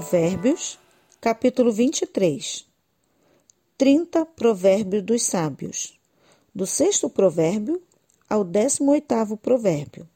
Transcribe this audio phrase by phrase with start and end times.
[0.00, 0.78] Provérbios,
[1.20, 2.66] capítulo 23.
[3.76, 6.00] 30 Provérbios dos Sábios.
[6.54, 7.82] Do sexto provérbio
[8.26, 10.08] ao décimo oitavo provérbio.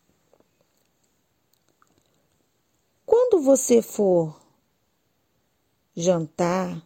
[3.05, 4.41] Quando você for
[5.95, 6.83] jantar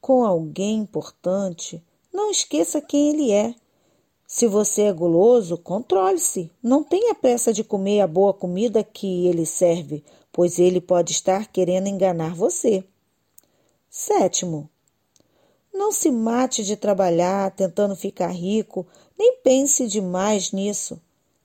[0.00, 1.80] com alguém importante,
[2.12, 3.54] não esqueça quem ele é.
[4.26, 6.50] Se você é guloso, controle-se.
[6.60, 10.02] Não tenha pressa de comer a boa comida que ele serve,
[10.34, 12.82] pois ele pode estar querendo enganar você.
[13.88, 14.68] Sétimo,
[15.72, 18.84] não se mate de trabalhar tentando ficar rico,
[19.16, 21.00] nem pense demais nisso,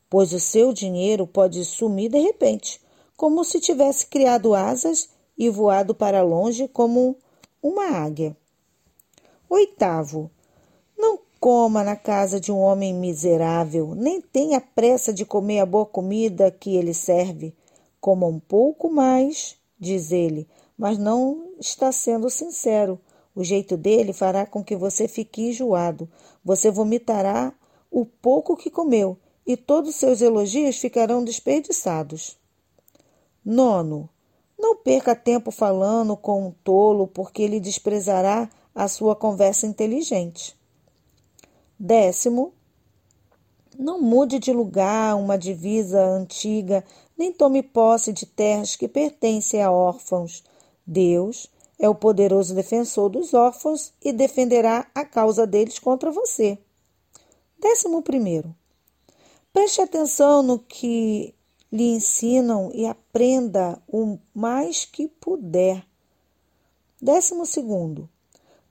[0.10, 2.82] pois o seu dinheiro pode sumir de repente,
[3.16, 7.16] como se tivesse criado asas e voado para longe como
[7.62, 8.36] uma águia.
[9.48, 10.32] Oitavo,
[10.98, 15.86] não coma na casa de um homem miserável, nem tenha pressa de comer a boa
[15.86, 17.54] comida que ele serve,
[18.00, 20.48] Coma um pouco mais, diz ele,
[20.78, 23.00] mas não está sendo sincero.
[23.36, 26.10] O jeito dele fará com que você fique enjoado.
[26.44, 27.54] Você vomitará
[27.92, 32.38] o pouco que comeu e todos seus elogios ficarão desperdiçados.
[33.44, 34.10] Nono,
[34.60, 40.56] não perca tempo falando com um tolo, porque ele desprezará a sua conversa inteligente.
[41.80, 42.54] Décimo,
[43.78, 46.84] não mude de lugar uma divisa antiga,
[47.20, 50.42] nem tome posse de terras que pertencem a órfãos.
[50.88, 56.58] Deus é o poderoso defensor dos órfãos e defenderá a causa deles contra você.
[57.60, 58.56] Décimo primeiro.
[59.52, 61.36] Preste atenção no que
[61.70, 65.86] lhe ensinam e aprenda o mais que puder.
[67.02, 68.10] Décimo segundo.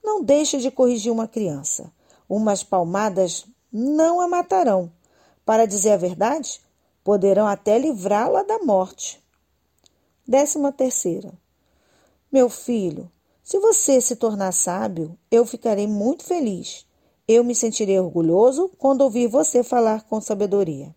[0.03, 1.91] Não deixe de corrigir uma criança.
[2.27, 4.91] Umas palmadas não a matarão,
[5.45, 6.59] para dizer a verdade,
[7.03, 9.21] poderão até livrá-la da morte.
[10.27, 11.33] Décima terceira.
[12.31, 13.11] Meu filho,
[13.43, 16.85] se você se tornar sábio, eu ficarei muito feliz.
[17.27, 20.95] Eu me sentirei orgulhoso quando ouvir você falar com sabedoria.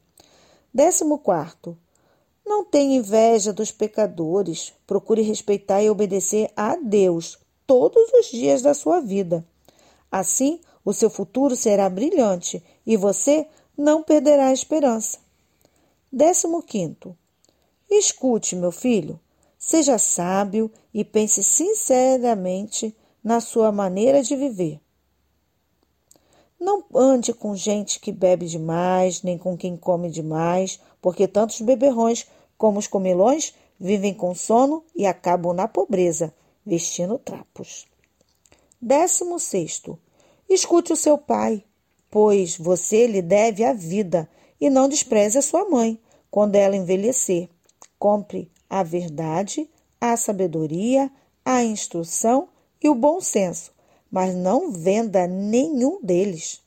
[0.72, 1.76] Décimo quarto.
[2.44, 4.72] Não tenha inveja dos pecadores.
[4.86, 9.42] Procure respeitar e obedecer a Deus todos os dias da sua vida.
[10.10, 13.46] Assim, o seu futuro será brilhante e você
[13.76, 15.18] não perderá a esperança.
[16.12, 17.16] Décimo quinto.
[17.90, 19.18] Escute, meu filho,
[19.58, 24.78] seja sábio e pense sinceramente na sua maneira de viver.
[26.60, 32.26] Não ande com gente que bebe demais, nem com quem come demais, porque tantos beberrões
[32.58, 36.32] como os comilões vivem com sono e acabam na pobreza,
[36.64, 37.86] vestindo trapos.
[38.80, 39.98] Décimo sexto.
[40.46, 41.64] Escute o seu pai,
[42.10, 44.28] pois você lhe deve a vida,
[44.62, 45.98] e não despreze a sua mãe
[46.30, 47.48] quando ela envelhecer.
[47.98, 49.68] Compre a verdade,
[50.00, 51.10] a sabedoria,
[51.44, 52.48] a instrução
[52.80, 53.72] e o bom senso,
[54.08, 56.62] mas não venda nenhum deles.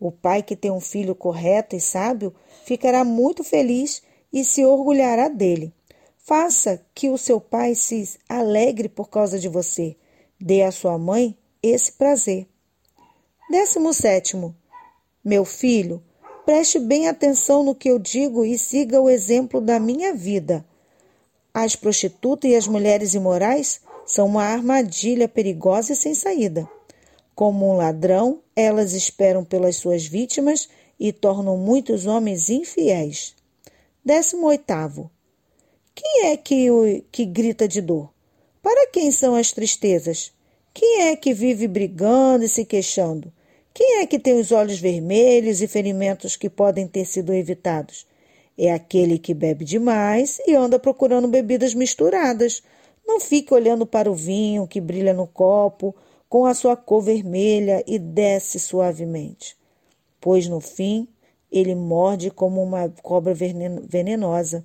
[0.00, 2.34] O pai que tem um filho correto e sábio
[2.64, 4.02] ficará muito feliz
[4.32, 5.72] e se orgulhará dele.
[6.18, 9.96] Faça que o seu pai se alegre por causa de você.
[10.40, 12.48] Dê à sua mãe esse prazer.
[13.48, 14.52] Décimo sétimo.
[15.24, 16.02] Meu filho,
[16.46, 20.64] preste bem atenção no que eu digo e siga o exemplo da minha vida.
[21.52, 26.70] As prostitutas e as mulheres imorais são uma armadilha perigosa e sem saída.
[27.34, 30.68] Como um ladrão, elas esperam pelas suas vítimas
[31.00, 33.34] e tornam muitos homens infiéis.
[34.04, 35.10] Décimo oitavo.
[35.94, 36.68] Quem é que,
[37.10, 38.12] que grita de dor?
[38.62, 40.32] Para quem são as tristezas?
[40.72, 43.32] Quem é que vive brigando e se queixando?
[43.76, 48.06] Quem é que tem os olhos vermelhos e ferimentos que podem ter sido evitados?
[48.56, 52.62] É aquele que bebe demais e anda procurando bebidas misturadas.
[53.06, 55.94] Não fique olhando para o vinho que brilha no copo
[56.26, 59.54] com a sua cor vermelha e desce suavemente,
[60.22, 61.06] pois no fim
[61.52, 64.64] ele morde como uma cobra venenosa.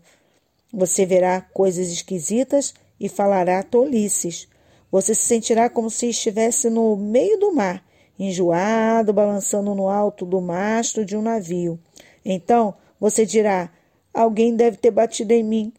[0.71, 4.47] Você verá coisas esquisitas e falará tolices.
[4.89, 7.90] Você se sentirá como se estivesse no meio do mar
[8.27, 11.79] enjoado, balançando no alto do mastro de um navio.
[12.23, 13.69] Então você dirá:
[14.13, 15.73] Alguém deve ter batido em mim.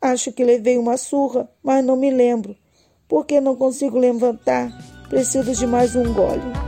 [0.00, 2.54] Acho que levei uma surra, mas não me lembro.
[3.08, 4.70] Por que não consigo levantar?
[5.08, 6.65] Preciso de mais um gole.